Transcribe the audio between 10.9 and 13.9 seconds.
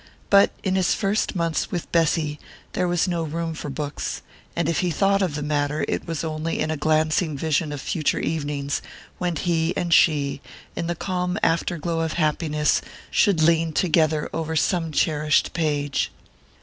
calm afterglow of happiness, should lean